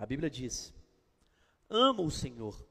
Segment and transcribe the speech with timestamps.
[0.00, 0.72] A Bíblia diz:
[1.68, 2.66] Amo o Senhor,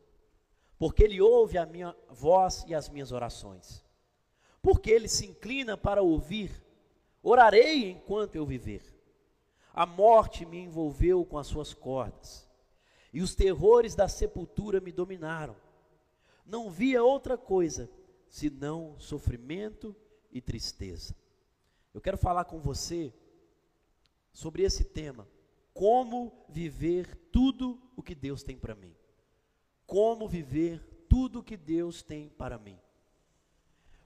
[0.79, 3.85] porque Ele ouve a minha voz e as minhas orações.
[4.63, 6.51] Porque Ele se inclina para ouvir,
[7.21, 8.81] orarei enquanto eu viver.
[9.71, 12.49] A morte me envolveu com as suas cordas,
[13.13, 15.55] e os terrores da sepultura me dominaram.
[16.43, 17.87] Não via outra coisa
[18.27, 19.95] senão sofrimento
[20.31, 21.15] e tristeza.
[21.93, 23.13] Eu quero falar com você
[24.33, 25.27] sobre esse tema:
[25.79, 28.93] como viver tudo o que Deus tem para mim.
[29.87, 32.77] Como viver tudo o que Deus tem para mim.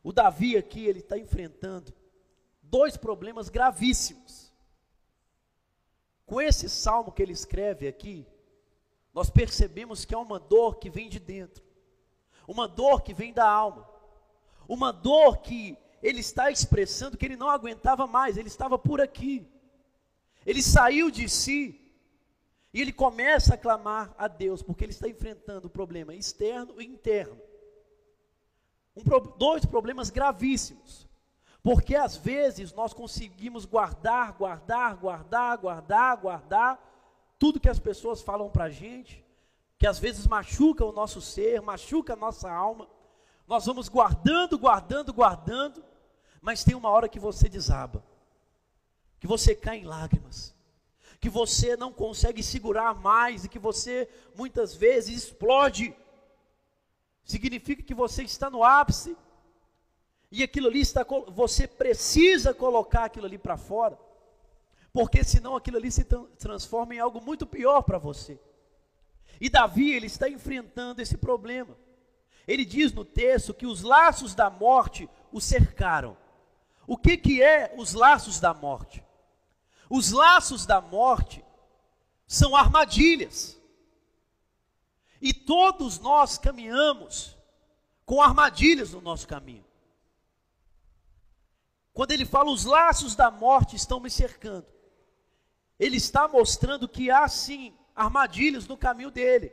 [0.04, 1.92] O Davi aqui, ele está enfrentando
[2.62, 4.54] dois problemas gravíssimos.
[6.28, 8.28] Com esse salmo que ele escreve aqui,
[9.12, 11.66] nós percebemos que é uma dor que vem de dentro,
[12.48, 13.90] uma dor que vem da alma,
[14.68, 19.52] uma dor que ele está expressando que ele não aguentava mais, ele estava por aqui.
[20.46, 21.80] Ele saiu de si
[22.74, 26.86] e ele começa a clamar a Deus, porque ele está enfrentando o problema externo e
[26.86, 27.40] interno.
[28.96, 29.04] Um,
[29.38, 31.08] dois problemas gravíssimos.
[31.62, 36.94] Porque às vezes nós conseguimos guardar, guardar, guardar, guardar, guardar
[37.40, 39.24] tudo que as pessoas falam para a gente,
[39.78, 42.88] que às vezes machuca o nosso ser, machuca a nossa alma.
[43.48, 45.84] Nós vamos guardando, guardando, guardando,
[46.42, 48.04] mas tem uma hora que você desaba,
[49.24, 50.54] que você cai em lágrimas,
[51.22, 55.96] que você não consegue segurar mais e que você muitas vezes explode.
[57.24, 59.16] Significa que você está no ápice
[60.30, 63.98] e aquilo ali está você precisa colocar aquilo ali para fora,
[64.92, 66.04] porque senão aquilo ali se
[66.38, 68.38] transforma em algo muito pior para você.
[69.40, 71.78] E Davi, ele está enfrentando esse problema.
[72.46, 76.18] Ele diz no texto que os laços da morte o cercaram.
[76.86, 79.02] O que, que é os laços da morte?
[79.90, 81.44] Os laços da morte
[82.28, 83.60] são armadilhas.
[85.22, 87.38] E todos nós caminhamos
[88.06, 89.66] com armadilhas no nosso caminho.
[91.94, 94.66] Quando ele fala os laços da morte estão me cercando,
[95.80, 99.52] ele está mostrando que há sim armadilhas no caminho dele.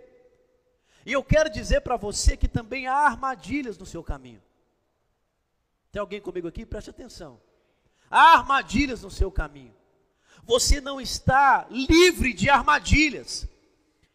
[1.05, 4.43] E eu quero dizer para você que também há armadilhas no seu caminho.
[5.93, 6.65] Tem alguém comigo aqui?
[6.65, 7.41] Preste atenção.
[8.11, 9.75] Há armadilhas no seu caminho.
[10.45, 13.49] Você não está livre de armadilhas.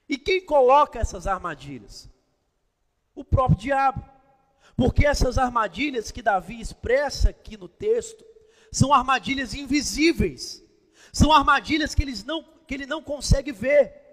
[0.07, 2.09] E quem coloca essas armadilhas?
[3.13, 4.03] O próprio diabo.
[4.75, 8.23] Porque essas armadilhas que Davi expressa aqui no texto
[8.71, 10.61] são armadilhas invisíveis.
[11.13, 14.03] São armadilhas que, eles não, que ele não consegue ver.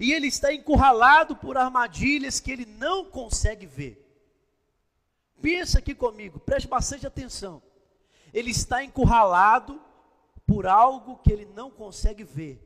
[0.00, 4.04] E ele está encurralado por armadilhas que ele não consegue ver.
[5.40, 7.62] Pensa aqui comigo, preste bastante atenção.
[8.32, 9.80] Ele está encurralado
[10.50, 12.60] por algo que ele não consegue ver.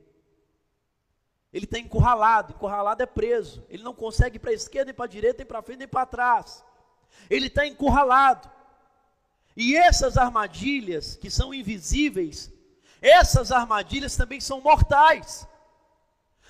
[1.53, 3.63] Ele está encurralado, encurralado é preso.
[3.69, 5.89] Ele não consegue ir para a esquerda, nem para a direita, nem para frente, nem
[5.89, 6.65] para trás.
[7.29, 8.51] Ele está encurralado.
[9.55, 12.51] E essas armadilhas que são invisíveis,
[13.03, 15.47] essas armadilhas também são mortais.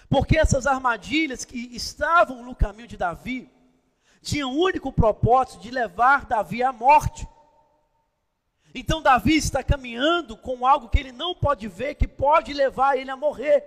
[0.09, 3.51] Porque essas armadilhas que estavam no caminho de Davi,
[4.23, 7.27] tinha o único propósito de levar Davi à morte.
[8.75, 13.11] Então Davi está caminhando com algo que ele não pode ver, que pode levar ele
[13.11, 13.65] a morrer.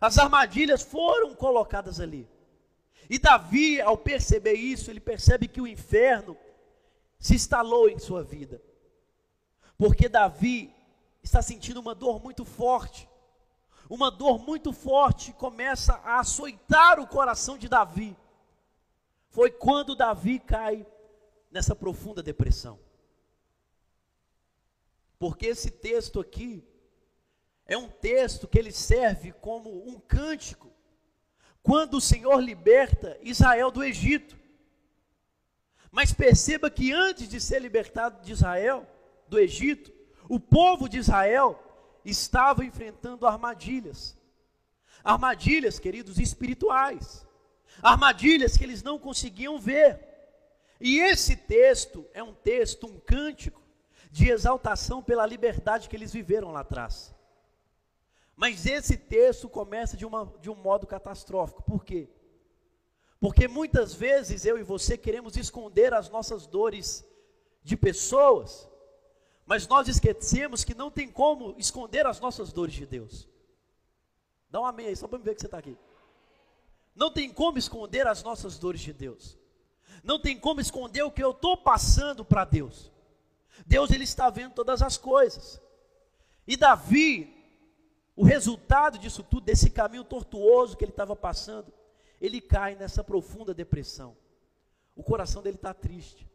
[0.00, 2.28] As armadilhas foram colocadas ali.
[3.08, 6.36] E Davi, ao perceber isso, ele percebe que o inferno
[7.18, 8.62] se instalou em sua vida.
[9.76, 10.72] Porque Davi
[11.22, 13.08] está sentindo uma dor muito forte.
[13.88, 18.16] Uma dor muito forte começa a açoitar o coração de Davi
[19.30, 20.86] foi quando Davi cai
[21.50, 22.78] nessa profunda depressão.
[25.20, 26.64] Porque esse texto aqui
[27.64, 30.68] é um texto que ele serve como um cântico
[31.62, 34.36] quando o Senhor liberta Israel do Egito.
[35.92, 38.84] Mas perceba que antes de ser libertado de Israel,
[39.28, 39.92] do Egito,
[40.28, 41.62] o povo de Israel
[42.04, 44.18] estava enfrentando armadilhas.
[45.04, 47.24] Armadilhas, queridos, espirituais
[47.82, 49.98] armadilhas que eles não conseguiam ver.
[50.80, 53.59] E esse texto é um texto, um cântico
[54.10, 57.14] de exaltação pela liberdade que eles viveram lá atrás.
[58.34, 61.62] Mas esse texto começa de, uma, de um modo catastrófico.
[61.62, 62.08] Por quê?
[63.20, 67.04] Porque muitas vezes eu e você queremos esconder as nossas dores
[67.62, 68.68] de pessoas,
[69.44, 73.28] mas nós esquecemos que não tem como esconder as nossas dores de Deus.
[74.48, 75.76] Dá um amém aí, só para me ver que você está aqui.
[76.94, 79.38] Não tem como esconder as nossas dores de Deus.
[80.02, 82.90] Não tem como esconder o que eu estou passando para Deus.
[83.66, 85.60] Deus ele está vendo todas as coisas.
[86.46, 87.32] E Davi,
[88.16, 91.72] o resultado disso tudo, desse caminho tortuoso que ele estava passando,
[92.20, 94.16] ele cai nessa profunda depressão.
[94.94, 96.28] O coração dele está triste.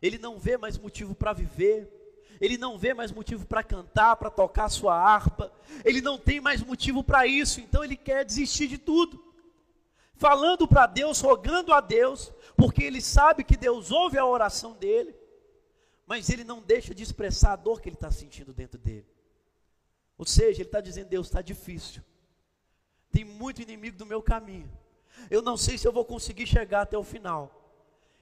[0.00, 1.88] Ele não vê mais motivo para viver.
[2.40, 5.52] Ele não vê mais motivo para cantar, para tocar sua harpa.
[5.84, 7.60] Ele não tem mais motivo para isso.
[7.60, 9.22] Então ele quer desistir de tudo.
[10.14, 15.14] Falando para Deus, rogando a Deus, porque ele sabe que Deus ouve a oração dele.
[16.12, 19.06] Mas ele não deixa de expressar a dor que ele está sentindo dentro dele.
[20.18, 22.02] Ou seja, ele está dizendo: Deus, está difícil.
[23.10, 24.70] Tem muito inimigo do meu caminho.
[25.30, 27.50] Eu não sei se eu vou conseguir chegar até o final.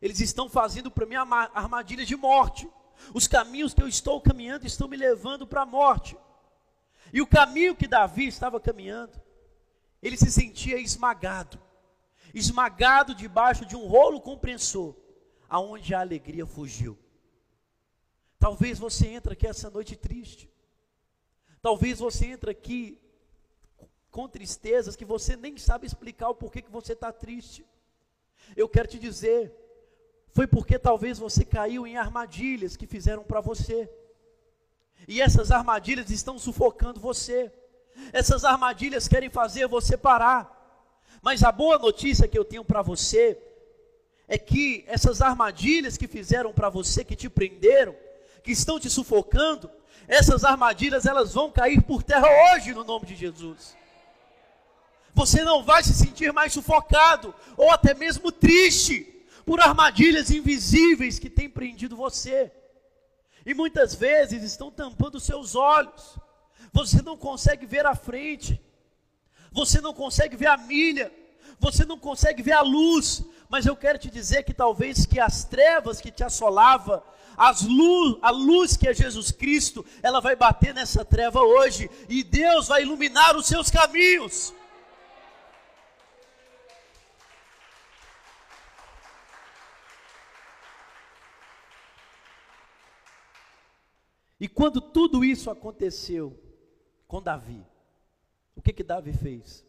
[0.00, 2.70] Eles estão fazendo para mim armadilhas de morte.
[3.12, 6.16] Os caminhos que eu estou caminhando estão me levando para a morte.
[7.12, 9.20] E o caminho que Davi estava caminhando,
[10.00, 11.60] ele se sentia esmagado,
[12.32, 14.94] esmagado debaixo de um rolo compressor,
[15.48, 16.96] aonde a alegria fugiu.
[18.40, 20.50] Talvez você entre aqui essa noite triste.
[21.60, 22.98] Talvez você entre aqui
[24.10, 27.66] com tristezas que você nem sabe explicar o porquê que você está triste.
[28.56, 29.54] Eu quero te dizer,
[30.32, 33.90] foi porque talvez você caiu em armadilhas que fizeram para você.
[35.06, 37.52] E essas armadilhas estão sufocando você.
[38.10, 40.56] Essas armadilhas querem fazer você parar.
[41.20, 43.38] Mas a boa notícia que eu tenho para você
[44.26, 47.94] é que essas armadilhas que fizeram para você, que te prenderam,
[48.42, 49.70] que estão te sufocando,
[50.08, 53.76] essas armadilhas elas vão cair por terra hoje no nome de Jesus.
[55.14, 59.06] Você não vai se sentir mais sufocado ou até mesmo triste
[59.44, 62.52] por armadilhas invisíveis que têm prendido você.
[63.44, 66.19] E muitas vezes estão tampando seus olhos.
[66.72, 68.60] Você não consegue ver a frente.
[69.50, 71.12] Você não consegue ver a milha.
[71.58, 73.25] Você não consegue ver a luz.
[73.50, 77.02] Mas eu quero te dizer que talvez que as trevas que te assolava,
[77.37, 82.23] as luz, a luz que é Jesus Cristo, ela vai bater nessa treva hoje e
[82.23, 84.55] Deus vai iluminar os seus caminhos.
[94.38, 96.41] E quando tudo isso aconteceu
[97.08, 97.67] com Davi,
[98.55, 99.69] o que que Davi fez?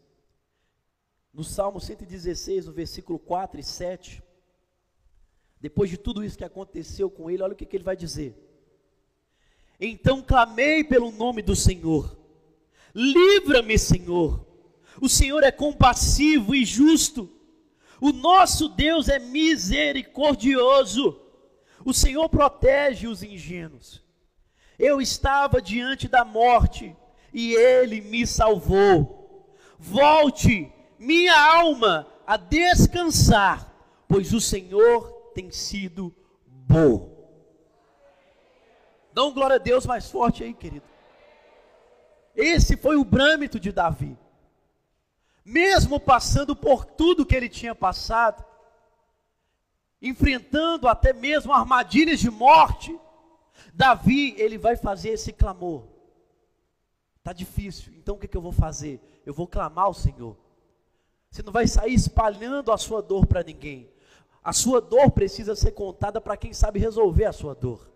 [1.32, 4.22] No Salmo 116, no versículo 4 e 7,
[5.60, 8.36] depois de tudo isso que aconteceu com ele, olha o que, que ele vai dizer.
[9.80, 12.18] Então clamei pelo nome do Senhor,
[12.94, 14.46] livra-me, Senhor.
[15.00, 17.30] O Senhor é compassivo e justo,
[18.00, 21.18] o nosso Deus é misericordioso,
[21.84, 24.02] o Senhor protege os ingênuos.
[24.78, 26.94] Eu estava diante da morte
[27.32, 29.56] e ele me salvou.
[29.78, 33.70] Volte, minha alma, a descansar,
[34.06, 36.14] pois o Senhor tem sido
[36.46, 37.10] bom.
[39.12, 40.86] Dá um glória a Deus mais forte aí, querido.
[42.34, 44.16] Esse foi o brâmito de Davi.
[45.44, 48.44] Mesmo passando por tudo que ele tinha passado,
[50.00, 52.96] enfrentando até mesmo armadilhas de morte,
[53.74, 55.84] Davi, ele vai fazer esse clamor.
[57.18, 59.00] Está difícil, então o que, que eu vou fazer?
[59.26, 60.36] Eu vou clamar ao Senhor.
[61.32, 63.90] Você não vai sair espalhando a sua dor para ninguém.
[64.44, 67.90] A sua dor precisa ser contada para quem sabe resolver a sua dor.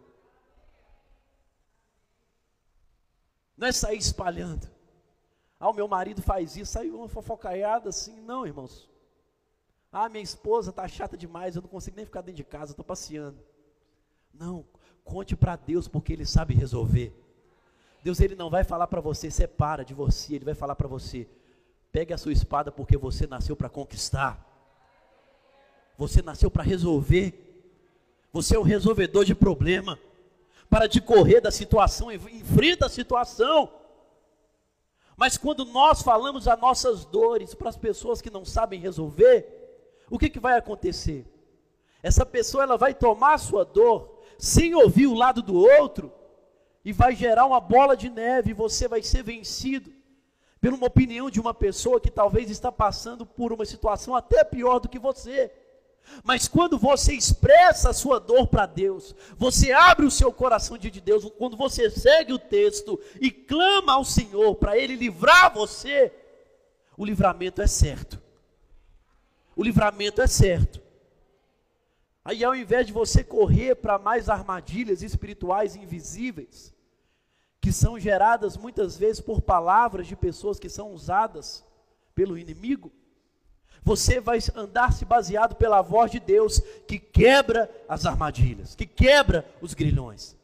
[3.57, 4.67] Não é sair espalhando.
[5.61, 8.21] Ah, o meu marido faz isso, saiu uma fofocaiada assim.
[8.23, 8.89] Não, irmãos.
[9.93, 12.85] Ah, minha esposa está chata demais, eu não consigo nem ficar dentro de casa, estou
[12.85, 13.39] passeando.
[14.33, 14.67] Não,
[15.07, 17.15] Conte para Deus porque Ele sabe resolver.
[18.03, 21.29] Deus ele não vai falar para você, separa de você, Ele vai falar para você,
[21.93, 24.45] pegue a sua espada porque você nasceu para conquistar.
[25.97, 27.43] Você nasceu para resolver.
[28.33, 29.99] Você é o resolvedor de problema.
[30.69, 33.73] Para de correr da situação, enfrenta a situação.
[35.17, 39.47] Mas quando nós falamos as nossas dores para as pessoas que não sabem resolver,
[40.11, 41.25] o que, que vai acontecer?
[42.03, 46.13] Essa pessoa ela vai tomar a sua dor sem ouvir o lado do outro,
[46.85, 49.93] e vai gerar uma bola de neve, e você vai ser vencido
[50.61, 54.79] por uma opinião de uma pessoa que talvez está passando por uma situação até pior
[54.79, 55.53] do que você.
[56.23, 60.91] Mas quando você expressa a sua dor para Deus, você abre o seu coração de
[61.01, 66.13] Deus, quando você segue o texto e clama ao Senhor para Ele livrar você,
[66.97, 68.23] o livramento é certo.
[69.55, 70.81] O livramento é certo.
[72.25, 76.75] Aí, ao invés de você correr para mais armadilhas espirituais invisíveis,
[77.67, 81.65] que são geradas muitas vezes por palavras de pessoas que são usadas
[82.15, 82.93] pelo inimigo,
[83.83, 89.45] você vai andar se baseado pela voz de Deus que quebra as armadilhas, que quebra
[89.61, 90.37] os grilhões.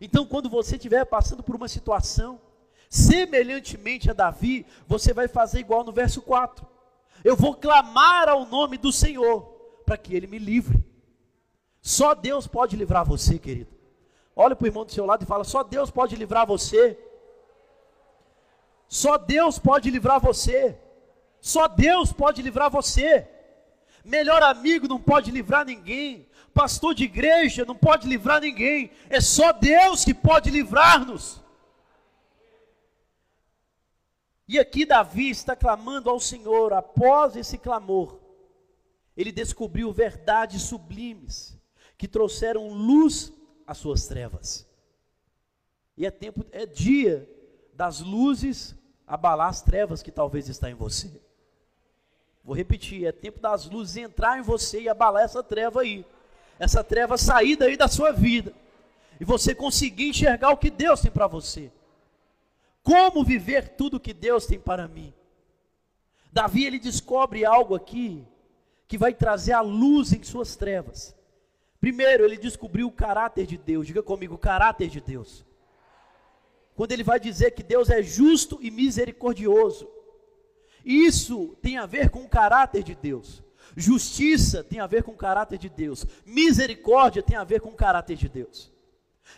[0.00, 2.40] Então, quando você estiver passando por uma situação,
[2.88, 6.66] Semelhantemente a Davi, você vai fazer igual no verso 4.
[7.22, 9.42] Eu vou clamar ao nome do Senhor
[9.84, 10.82] para que ele me livre.
[11.82, 13.79] Só Deus pode livrar você, querido.
[14.34, 16.98] Olha para o irmão do seu lado e fala: só Deus pode livrar você.
[18.88, 20.78] Só Deus pode livrar você.
[21.40, 23.28] Só Deus pode livrar você.
[24.04, 26.28] Melhor amigo não pode livrar ninguém.
[26.52, 28.90] Pastor de igreja não pode livrar ninguém.
[29.08, 31.40] É só Deus que pode livrar-nos.
[34.48, 38.18] E aqui Davi está clamando ao Senhor, após esse clamor,
[39.16, 41.56] ele descobriu verdades sublimes
[41.96, 43.32] que trouxeram luz
[43.70, 44.66] às suas trevas.
[45.96, 47.28] E é tempo, é dia
[47.72, 48.74] das luzes
[49.06, 51.08] abalar as trevas que talvez está em você.
[52.42, 56.04] Vou repetir, é tempo das luzes entrar em você e abalar essa treva aí.
[56.58, 58.52] Essa treva sair daí da sua vida.
[59.20, 61.70] E você conseguir enxergar o que Deus tem para você.
[62.82, 65.14] Como viver tudo que Deus tem para mim.
[66.32, 68.26] Davi ele descobre algo aqui
[68.88, 71.14] que vai trazer a luz em suas trevas.
[71.80, 73.86] Primeiro, ele descobriu o caráter de Deus.
[73.86, 75.44] Diga comigo, o caráter de Deus.
[76.74, 79.88] Quando ele vai dizer que Deus é justo e misericordioso.
[80.84, 83.42] Isso tem a ver com o caráter de Deus.
[83.76, 86.06] Justiça tem a ver com o caráter de Deus.
[86.24, 88.72] Misericórdia tem a ver com o caráter de Deus.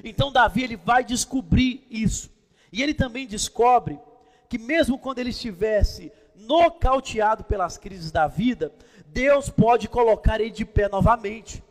[0.02, 2.30] Então Davi ele vai descobrir isso.
[2.72, 4.00] E ele também descobre
[4.48, 8.72] que mesmo quando ele estivesse nocauteado pelas crises da vida,
[9.06, 11.62] Deus pode colocar ele de pé novamente.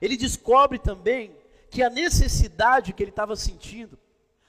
[0.00, 1.36] Ele descobre também
[1.70, 3.98] que a necessidade que ele estava sentindo,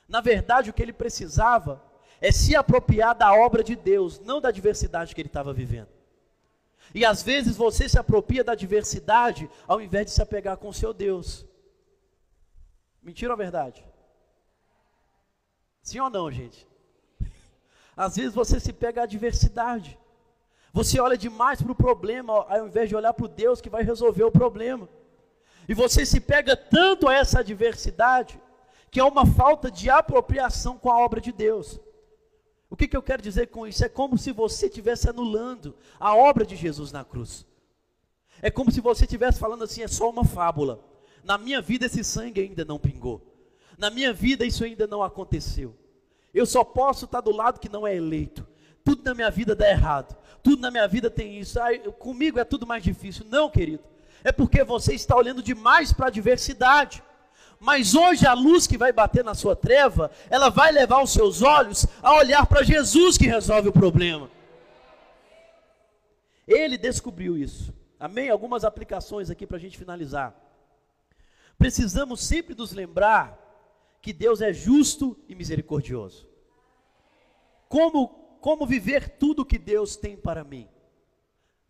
[0.08, 1.84] na verdade o que ele precisava,
[2.20, 5.89] é se apropriar da obra de Deus, não da diversidade que ele estava vivendo.
[6.93, 10.93] E às vezes você se apropria da diversidade ao invés de se apegar com seu
[10.93, 11.46] Deus.
[13.01, 13.84] Mentira ou verdade?
[15.81, 16.67] Sim ou não, gente?
[17.98, 19.98] Às vezes você se pega à diversidade.
[20.72, 23.84] Você olha demais para o problema, ao invés de olhar para o Deus que vai
[23.84, 24.88] resolver o problema.
[25.71, 28.37] E você se pega tanto a essa diversidade,
[28.91, 31.79] que é uma falta de apropriação com a obra de Deus.
[32.69, 33.85] O que, que eu quero dizer com isso?
[33.85, 37.45] É como se você estivesse anulando a obra de Jesus na cruz.
[38.41, 40.83] É como se você estivesse falando assim: é só uma fábula.
[41.23, 43.21] Na minha vida esse sangue ainda não pingou.
[43.77, 45.73] Na minha vida isso ainda não aconteceu.
[46.33, 48.45] Eu só posso estar do lado que não é eleito.
[48.83, 50.17] Tudo na minha vida dá errado.
[50.43, 51.61] Tudo na minha vida tem isso.
[51.61, 53.25] Ai, comigo é tudo mais difícil.
[53.29, 53.89] Não, querido.
[54.23, 57.03] É porque você está olhando demais para a diversidade.
[57.59, 61.41] Mas hoje a luz que vai bater na sua treva, ela vai levar os seus
[61.41, 64.29] olhos a olhar para Jesus que resolve o problema.
[66.47, 67.73] Ele descobriu isso.
[67.99, 68.29] Amém?
[68.29, 70.35] Algumas aplicações aqui para a gente finalizar.
[71.55, 73.37] Precisamos sempre nos lembrar
[74.01, 76.27] que Deus é justo e misericordioso.
[77.69, 78.07] Como,
[78.41, 80.67] como viver tudo que Deus tem para mim?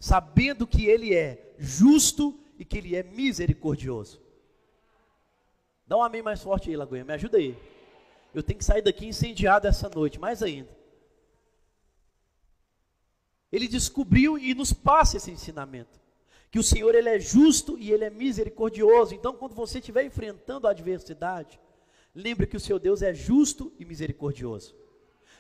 [0.02, 4.20] Sabendo que Ele é justo e que Ele é misericordioso.
[5.88, 7.58] Dá um amém mais forte aí, Lagoinha, me ajuda aí.
[8.34, 10.76] Eu tenho que sair daqui incendiado essa noite, mais ainda.
[13.52, 16.02] Ele descobriu e nos passa esse ensinamento.
[16.50, 19.14] Que o Senhor ele é justo e ele é misericordioso.
[19.14, 21.60] Então, quando você estiver enfrentando a adversidade,
[22.14, 24.76] Lembre que o seu Deus é justo e misericordioso.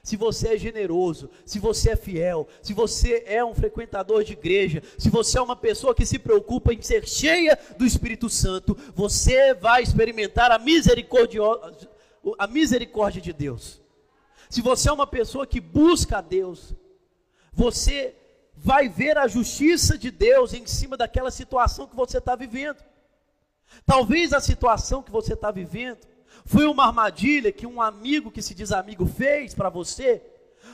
[0.03, 4.81] Se você é generoso, se você é fiel, se você é um frequentador de igreja,
[4.97, 9.53] se você é uma pessoa que se preocupa em ser cheia do Espírito Santo, você
[9.53, 13.79] vai experimentar a, a misericórdia de Deus.
[14.49, 16.73] Se você é uma pessoa que busca a Deus,
[17.53, 18.15] você
[18.55, 22.83] vai ver a justiça de Deus em cima daquela situação que você está vivendo.
[23.85, 26.10] Talvez a situação que você está vivendo
[26.45, 30.21] foi uma armadilha que um amigo que se diz amigo fez para você.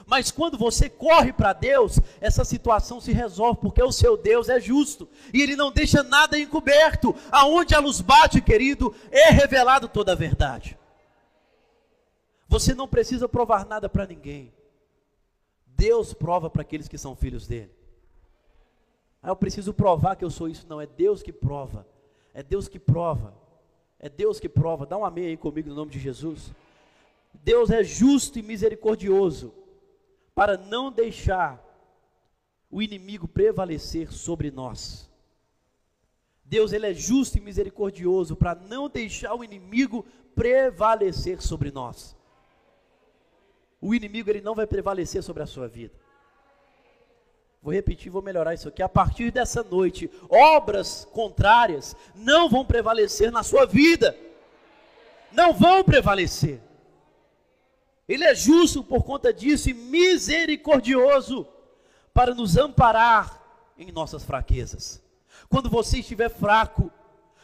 [0.06, 4.60] Mas quando você corre para Deus, essa situação se resolve, porque o seu Deus é
[4.60, 7.16] justo e ele não deixa nada encoberto.
[7.32, 10.78] Aonde a luz bate, querido, é revelado toda a verdade.
[12.48, 14.54] Você não precisa provar nada para ninguém.
[15.66, 17.72] Deus prova para aqueles que são filhos dele.
[19.22, 20.66] Ah, eu preciso provar que eu sou isso.
[20.70, 21.86] Não, é Deus que prova.
[22.34, 23.34] É Deus que prova.
[24.00, 24.86] É Deus que prova.
[24.86, 26.52] Dá um amém aí comigo no nome de Jesus.
[27.34, 29.54] Deus é justo e misericordioso
[30.36, 31.64] para não deixar
[32.70, 35.10] o inimigo prevalecer sobre nós.
[36.44, 42.16] Deus ele é justo e misericordioso para não deixar o inimigo prevalecer sobre nós.
[43.82, 45.94] O inimigo ele não vai prevalecer sobre a sua vida.
[47.62, 48.82] Vou repetir, vou melhorar isso aqui.
[48.82, 54.16] A partir dessa noite, obras contrárias não vão prevalecer na sua vida.
[55.32, 56.62] Não vão prevalecer.
[58.08, 61.46] Ele é justo por conta disso e misericordioso
[62.14, 63.44] para nos amparar
[63.78, 65.04] em nossas fraquezas.
[65.50, 66.92] Quando você estiver fraco,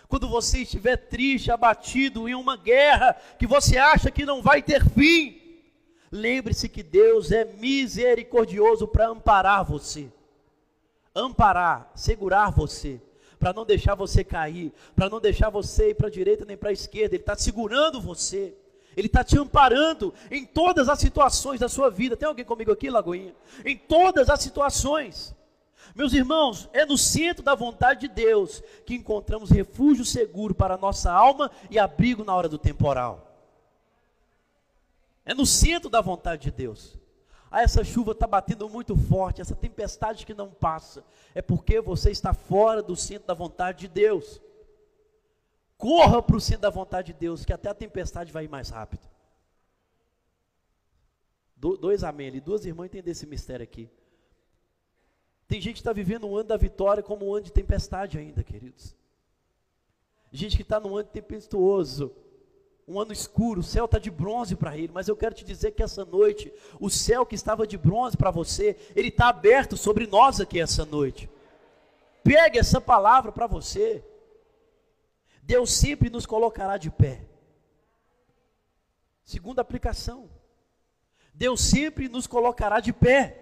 [0.07, 4.87] quando você estiver triste, abatido em uma guerra que você acha que não vai ter
[4.89, 5.42] fim,
[6.13, 10.11] lembre-se que Deus é misericordioso para amparar você.
[11.15, 13.01] Amparar, segurar você,
[13.39, 16.69] para não deixar você cair, para não deixar você ir para a direita nem para
[16.69, 18.53] a esquerda, Ele está segurando você.
[18.95, 22.15] Ele está te amparando em todas as situações da sua vida.
[22.15, 23.33] Tem alguém comigo aqui, Lagoinha?
[23.65, 25.35] Em todas as situações.
[25.95, 30.77] Meus irmãos, é no centro da vontade de Deus que encontramos refúgio seguro para a
[30.77, 33.32] nossa alma e abrigo na hora do temporal.
[35.25, 36.97] É no centro da vontade de Deus.
[37.49, 41.03] Ah, essa chuva está batendo muito forte, essa tempestade que não passa.
[41.35, 44.41] É porque você está fora do centro da vontade de Deus.
[45.77, 48.69] Corra para o centro da vontade de Deus, que até a tempestade vai ir mais
[48.69, 49.07] rápido.
[51.55, 53.89] Do, dois amém ali, duas irmãs entendem esse mistério aqui.
[55.47, 58.43] Tem gente que está vivendo um ano da vitória como um ano de tempestade ainda,
[58.43, 58.95] queridos.
[60.31, 62.15] Gente que está num ano tempestuoso,
[62.87, 65.71] um ano escuro, o céu está de bronze para ele, mas eu quero te dizer
[65.71, 70.05] que essa noite, o céu que estava de bronze para você, ele está aberto sobre
[70.05, 71.29] nós aqui essa noite.
[72.23, 74.03] Pegue essa palavra para você.
[75.41, 77.25] Deus sempre nos colocará de pé.
[79.23, 80.29] Segunda aplicação.
[81.33, 83.39] Deus sempre nos colocará de pé.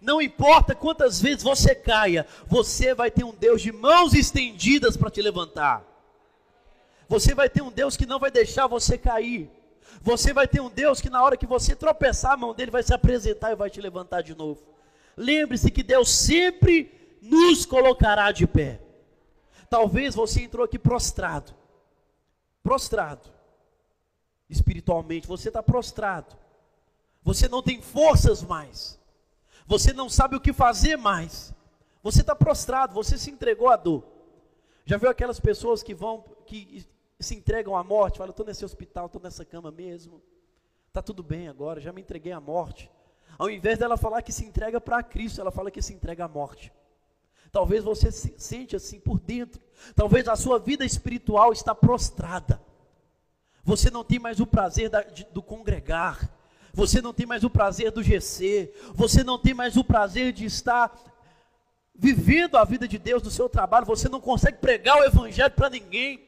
[0.00, 5.10] Não importa quantas vezes você caia, você vai ter um Deus de mãos estendidas para
[5.10, 5.89] te levantar.
[7.10, 9.50] Você vai ter um Deus que não vai deixar você cair.
[10.00, 12.84] Você vai ter um Deus que na hora que você tropeçar, a mão dele vai
[12.84, 14.62] se apresentar e vai te levantar de novo.
[15.16, 18.80] Lembre-se que Deus sempre nos colocará de pé.
[19.68, 21.52] Talvez você entrou aqui prostrado.
[22.62, 23.28] Prostrado.
[24.48, 26.36] Espiritualmente, você está prostrado.
[27.24, 29.00] Você não tem forças mais.
[29.66, 31.52] Você não sabe o que fazer mais.
[32.04, 34.04] Você está prostrado, você se entregou à dor.
[34.86, 36.86] Já viu aquelas pessoas que vão, que
[37.24, 38.18] se entregam à morte?
[38.18, 40.22] Fala, estou nesse hospital, estou nessa cama mesmo.
[40.88, 42.90] Está tudo bem agora, já me entreguei à morte.
[43.38, 46.28] Ao invés dela falar que se entrega para Cristo, ela fala que se entrega à
[46.28, 46.72] morte.
[47.52, 49.60] Talvez você se sente assim por dentro.
[49.94, 52.60] Talvez a sua vida espiritual está prostrada.
[53.64, 56.30] Você não tem mais o prazer da, de, do congregar
[56.72, 60.44] você não tem mais o prazer do GC, você não tem mais o prazer de
[60.44, 60.96] estar
[61.94, 65.68] vivendo a vida de Deus no seu trabalho, você não consegue pregar o Evangelho para
[65.68, 66.18] ninguém,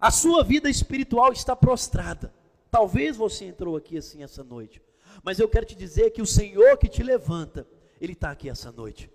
[0.00, 2.32] a sua vida espiritual está prostrada.
[2.70, 4.82] Talvez você entrou aqui assim essa noite,
[5.22, 7.66] mas eu quero te dizer que o Senhor que te levanta,
[8.00, 9.10] Ele está aqui essa noite.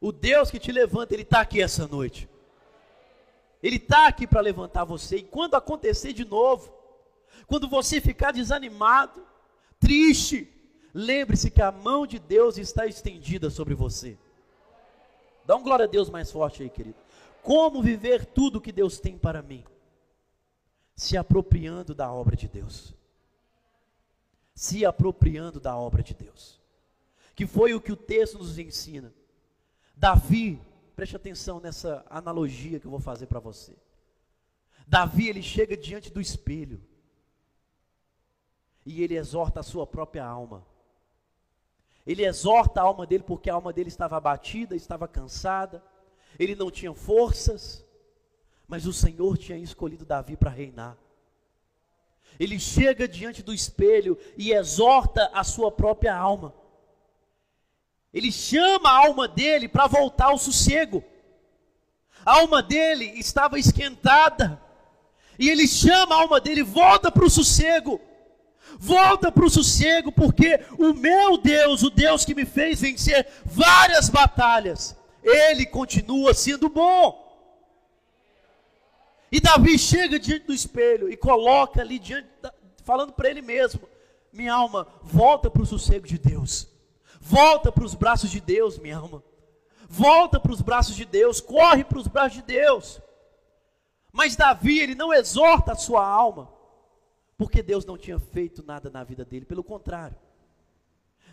[0.00, 2.28] O Deus que te levanta, Ele está aqui essa noite.
[3.62, 5.16] Ele está aqui para levantar você.
[5.16, 6.72] E quando acontecer de novo,
[7.46, 9.26] quando você ficar desanimado,
[9.80, 10.50] triste,
[10.92, 14.18] lembre-se que a mão de Deus está estendida sobre você.
[15.46, 17.03] Dá um glória a Deus mais forte aí, querido.
[17.44, 19.62] Como viver tudo que Deus tem para mim?
[20.96, 22.94] Se apropriando da obra de Deus.
[24.54, 26.58] Se apropriando da obra de Deus.
[27.34, 29.12] Que foi o que o texto nos ensina.
[29.94, 30.58] Davi,
[30.96, 33.76] preste atenção nessa analogia que eu vou fazer para você.
[34.86, 36.80] Davi, ele chega diante do espelho
[38.86, 40.66] e ele exorta a sua própria alma.
[42.06, 45.84] Ele exorta a alma dele porque a alma dele estava abatida, estava cansada,
[46.38, 47.84] ele não tinha forças,
[48.66, 50.96] mas o Senhor tinha escolhido Davi para reinar.
[52.38, 56.52] Ele chega diante do espelho e exorta a sua própria alma.
[58.12, 61.04] Ele chama a alma dele para voltar ao sossego.
[62.24, 64.60] A alma dele estava esquentada.
[65.38, 68.00] E ele chama a alma dele, volta para o sossego.
[68.78, 74.08] Volta para o sossego, porque o meu Deus, o Deus que me fez vencer várias
[74.08, 77.24] batalhas, ele continua sendo bom.
[79.32, 82.28] E Davi chega diante do espelho e coloca ali diante,
[82.84, 83.80] falando para ele mesmo:
[84.32, 86.68] minha alma, volta para o sossego de Deus,
[87.20, 89.24] volta para os braços de Deus, minha alma,
[89.88, 93.00] volta para os braços de Deus, corre para os braços de Deus.
[94.12, 96.52] Mas Davi, ele não exorta a sua alma,
[97.36, 100.16] porque Deus não tinha feito nada na vida dele, pelo contrário.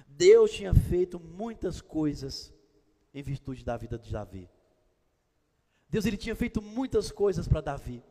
[0.07, 2.51] Deus tinha feito muitas coisas
[3.13, 4.49] em virtude da vida de Davi.
[5.89, 8.03] Deus ele tinha feito muitas coisas para Davi.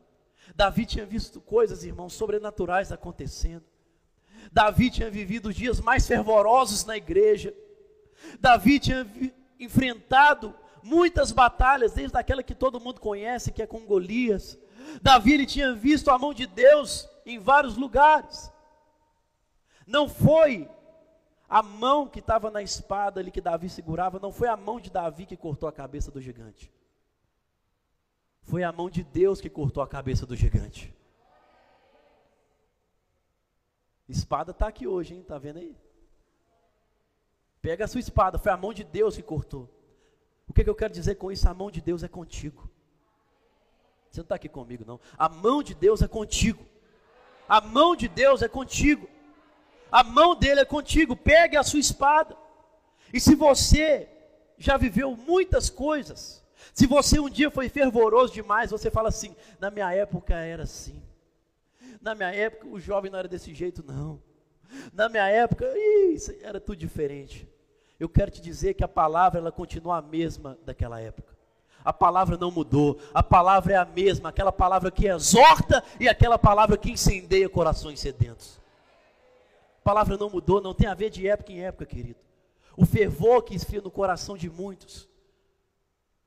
[0.55, 3.65] Davi tinha visto coisas, irmãos, sobrenaturais acontecendo.
[4.51, 7.53] Davi tinha vivido os dias mais fervorosos na igreja.
[8.39, 9.07] Davi tinha
[9.59, 14.57] enfrentado muitas batalhas, desde aquela que todo mundo conhece, que é com Golias.
[15.01, 18.51] Davi ele tinha visto a mão de Deus em vários lugares.
[19.85, 20.69] Não foi
[21.51, 24.89] a mão que estava na espada ali que Davi segurava, não foi a mão de
[24.89, 26.71] Davi que cortou a cabeça do gigante.
[28.43, 30.95] Foi a mão de Deus que cortou a cabeça do gigante.
[34.07, 35.23] Espada está aqui hoje, hein?
[35.23, 35.75] Tá vendo aí?
[37.61, 39.69] Pega a sua espada, foi a mão de Deus que cortou.
[40.47, 41.49] O que, que eu quero dizer com isso?
[41.49, 42.69] A mão de Deus é contigo.
[44.09, 45.01] Você não está aqui comigo, não.
[45.17, 46.65] A mão de Deus é contigo.
[47.47, 49.09] A mão de Deus é contigo
[49.91, 52.35] a mão dele é contigo, pegue a sua espada.
[53.13, 54.07] E se você
[54.57, 59.69] já viveu muitas coisas, se você um dia foi fervoroso demais, você fala assim: na
[59.69, 61.01] minha época era assim.
[62.01, 64.21] Na minha época o jovem não era desse jeito, não.
[64.93, 65.65] Na minha época,
[66.13, 67.47] isso era tudo diferente.
[67.99, 71.35] Eu quero te dizer que a palavra ela continua a mesma daquela época.
[71.83, 76.37] A palavra não mudou, a palavra é a mesma, aquela palavra que exorta e aquela
[76.37, 78.60] palavra que incendeia corações sedentos.
[79.81, 82.19] A palavra não mudou, não tem a ver de época em época, querido.
[82.77, 85.09] O fervor que esfria no coração de muitos,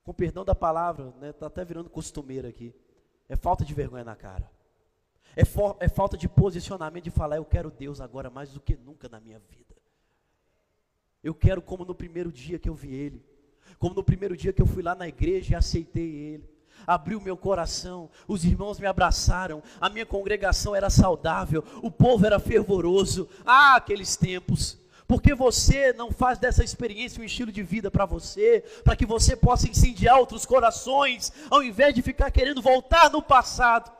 [0.02, 2.74] com perdão da palavra, está né, tá até virando costumeiro aqui,
[3.28, 4.50] é falta de vergonha na cara.
[5.36, 8.76] É, for, é falta de posicionamento de falar, eu quero Deus agora mais do que
[8.76, 9.74] nunca na minha vida.
[11.22, 13.24] Eu quero como no primeiro dia que eu vi Ele,
[13.78, 16.53] como no primeiro dia que eu fui lá na igreja e aceitei Ele
[16.86, 22.38] abriu meu coração, os irmãos me abraçaram, a minha congregação era saudável, o povo era
[22.38, 23.28] fervoroso.
[23.44, 24.78] Ah, aqueles tempos.
[25.06, 29.36] Porque você não faz dessa experiência um estilo de vida para você, para que você
[29.36, 33.92] possa incendiar outros corações, ao invés de ficar querendo voltar no passado,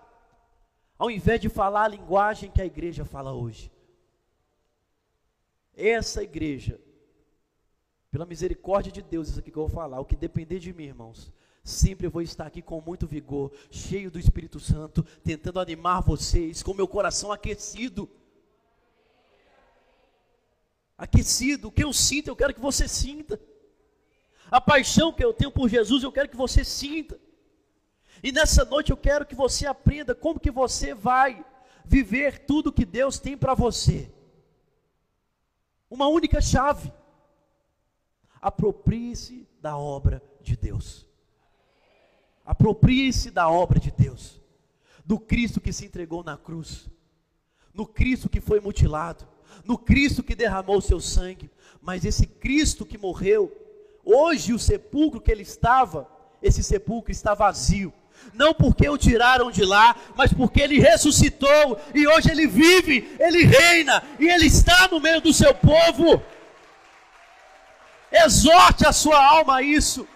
[0.99, 3.71] ao invés de falar a linguagem que a igreja fala hoje.
[5.77, 6.81] Essa igreja,
[8.11, 10.85] pela misericórdia de Deus, isso aqui que eu vou falar, o que depender de mim,
[10.85, 11.33] irmãos,
[11.65, 16.75] Sempre vou estar aqui com muito vigor, cheio do Espírito Santo, tentando animar vocês, com
[16.75, 18.07] meu coração aquecido.
[20.99, 23.41] Aquecido, o que eu sinto, eu quero que você sinta.
[24.51, 27.19] A paixão que eu tenho por Jesus, eu quero que você sinta.
[28.23, 31.43] E nessa noite eu quero que você aprenda como que você vai
[31.83, 34.13] viver tudo que Deus tem para você.
[35.89, 36.93] Uma única chave.
[38.39, 41.07] Aproprie-se da obra de Deus.
[42.45, 44.41] Aproprie-se da obra de Deus,
[45.05, 46.89] do Cristo que se entregou na cruz,
[47.73, 49.27] no Cristo que foi mutilado,
[49.65, 53.51] no Cristo que derramou seu sangue, mas esse Cristo que morreu,
[54.05, 56.09] hoje o sepulcro que ele estava,
[56.43, 57.93] esse sepulcro está vazio.
[58.33, 63.45] Não porque o tiraram de lá, mas porque ele ressuscitou e hoje ele vive, ele
[63.45, 66.23] reina e ele está no meio do seu povo.
[68.11, 70.07] Exorte a sua alma a isso.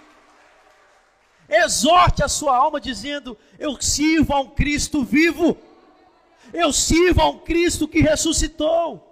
[1.49, 5.57] Exorte a sua alma dizendo: Eu sirvo a um Cristo vivo.
[6.53, 9.05] Eu sirvo a um Cristo que ressuscitou.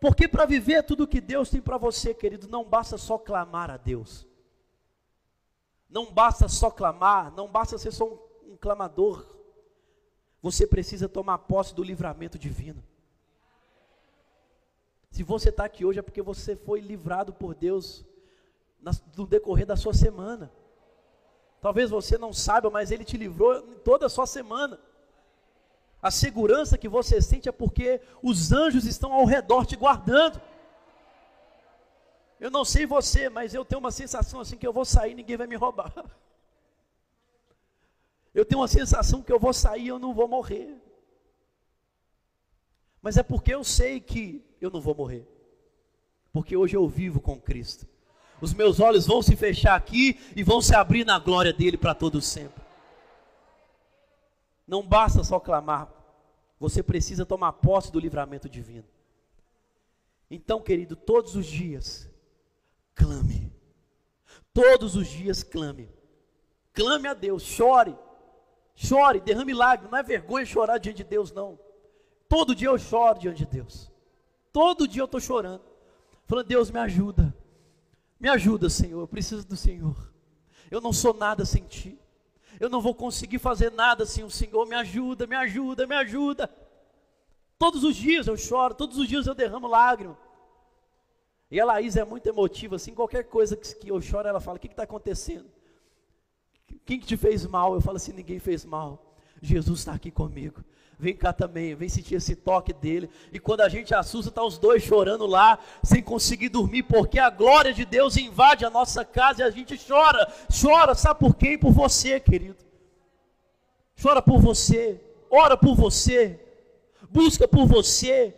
[0.00, 3.76] Porque para viver tudo que Deus tem para você, querido, não basta só clamar a
[3.76, 4.26] Deus.
[5.88, 9.24] Não basta só clamar, não basta ser só um, um clamador.
[10.40, 12.82] Você precisa tomar posse do livramento divino.
[15.12, 18.04] Se você está aqui hoje é porque você foi livrado por Deus
[19.14, 20.50] no decorrer da sua semana.
[21.62, 24.80] Talvez você não saiba, mas Ele te livrou toda a sua semana.
[26.02, 30.42] A segurança que você sente é porque os anjos estão ao redor te guardando.
[32.40, 35.36] Eu não sei você, mas eu tenho uma sensação assim que eu vou sair ninguém
[35.36, 35.94] vai me roubar.
[38.34, 40.74] Eu tenho uma sensação que eu vou sair eu não vou morrer.
[43.02, 45.28] Mas é porque eu sei que eu não vou morrer.
[46.32, 47.86] Porque hoje eu vivo com Cristo
[48.42, 51.94] os meus olhos vão se fechar aqui e vão se abrir na glória dele para
[51.94, 52.60] todo sempre.
[54.66, 55.88] Não basta só clamar,
[56.58, 58.84] você precisa tomar posse do livramento divino.
[60.28, 62.10] Então, querido, todos os dias,
[62.96, 63.52] clame.
[64.52, 65.88] Todos os dias, clame.
[66.72, 67.96] Clame a Deus, chore.
[68.74, 69.92] Chore, derrame lágrimas.
[69.92, 71.60] Não é vergonha chorar diante de Deus, não.
[72.28, 73.88] Todo dia eu choro diante de Deus.
[74.52, 75.62] Todo dia eu estou chorando.
[76.26, 77.31] Falando, Deus me ajuda.
[78.22, 79.96] Me ajuda, Senhor, eu preciso do Senhor.
[80.70, 81.98] Eu não sou nada sem Ti.
[82.60, 84.64] Eu não vou conseguir fazer nada sem o Senhor.
[84.64, 86.48] Me ajuda, me ajuda, me ajuda.
[87.58, 90.16] Todos os dias eu choro, todos os dias eu derramo lágrimas.
[91.50, 94.60] E a Laís é muito emotiva, assim, qualquer coisa que eu choro, ela fala: O
[94.60, 95.50] que está acontecendo?
[96.86, 97.74] Quem que te fez mal?
[97.74, 99.16] Eu falo assim: Ninguém fez mal.
[99.42, 100.64] Jesus está aqui comigo
[101.02, 103.10] vem cá também, vem sentir esse toque dele.
[103.32, 107.28] E quando a gente assusta, tá os dois chorando lá, sem conseguir dormir, porque a
[107.28, 110.32] glória de Deus invade a nossa casa e a gente chora.
[110.48, 111.58] Chora, sabe por quem?
[111.58, 112.56] Por você, querido.
[114.00, 116.38] Chora por você, ora por você,
[117.10, 118.32] busca por você.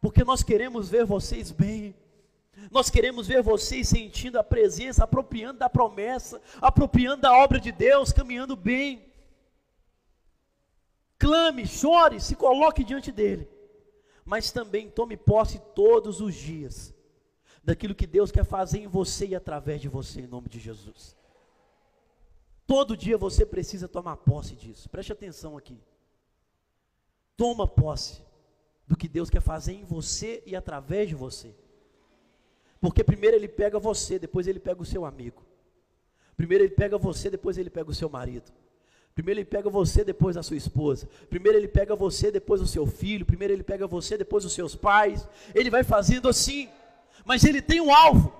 [0.00, 1.92] porque nós queremos ver vocês bem.
[2.70, 8.12] Nós queremos ver vocês sentindo a presença, apropriando da promessa, apropriando da obra de Deus,
[8.12, 9.02] caminhando bem.
[11.18, 13.48] Clame, chore, se coloque diante dele.
[14.24, 16.94] Mas também tome posse todos os dias
[17.62, 21.16] daquilo que Deus quer fazer em você e através de você, em nome de Jesus.
[22.66, 24.88] Todo dia você precisa tomar posse disso.
[24.88, 25.80] Preste atenção aqui.
[27.36, 28.22] Toma posse
[28.86, 31.54] do que Deus quer fazer em você e através de você.
[32.80, 35.44] Porque primeiro ele pega você, depois ele pega o seu amigo.
[36.36, 38.52] Primeiro ele pega você, depois ele pega o seu marido.
[39.16, 41.08] Primeiro ele pega você, depois a sua esposa.
[41.30, 43.24] Primeiro ele pega você, depois o seu filho.
[43.24, 45.26] Primeiro ele pega você, depois os seus pais.
[45.54, 46.68] Ele vai fazendo assim.
[47.24, 48.30] Mas ele tem um alvo.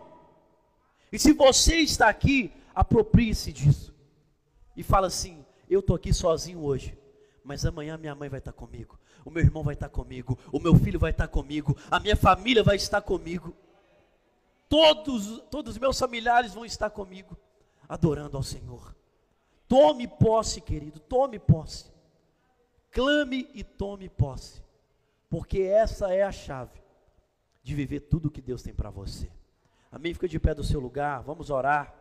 [1.10, 3.94] E se você está aqui, aproprie-se disso.
[4.76, 6.96] E fala assim: Eu estou aqui sozinho hoje.
[7.42, 8.98] Mas amanhã minha mãe vai estar comigo.
[9.24, 10.38] O meu irmão vai estar comigo.
[10.52, 11.74] O meu filho vai estar comigo.
[11.90, 13.56] A minha família vai estar comigo.
[14.68, 17.34] Todos, todos os meus familiares vão estar comigo,
[17.88, 18.95] adorando ao Senhor.
[19.68, 21.90] Tome posse, querido, tome posse.
[22.90, 24.62] Clame e tome posse,
[25.28, 26.80] porque essa é a chave
[27.62, 29.30] de viver tudo o que Deus tem para você.
[29.92, 30.14] Amém?
[30.14, 31.94] Fica de pé do seu lugar, vamos orar.